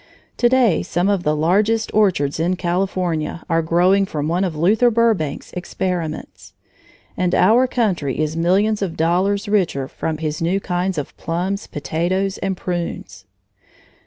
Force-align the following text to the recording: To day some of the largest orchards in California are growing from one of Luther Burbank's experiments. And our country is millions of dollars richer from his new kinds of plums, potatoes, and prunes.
To 0.37 0.49
day 0.49 0.81
some 0.81 1.09
of 1.09 1.21
the 1.21 1.35
largest 1.35 1.93
orchards 1.93 2.39
in 2.39 2.55
California 2.55 3.43
are 3.47 3.61
growing 3.61 4.07
from 4.07 4.27
one 4.27 4.43
of 4.43 4.55
Luther 4.57 4.89
Burbank's 4.89 5.53
experiments. 5.53 6.53
And 7.15 7.35
our 7.35 7.67
country 7.67 8.17
is 8.19 8.35
millions 8.35 8.81
of 8.81 8.97
dollars 8.97 9.47
richer 9.47 9.87
from 9.87 10.17
his 10.17 10.41
new 10.41 10.59
kinds 10.59 10.97
of 10.97 11.15
plums, 11.17 11.67
potatoes, 11.67 12.39
and 12.39 12.57
prunes. 12.57 13.25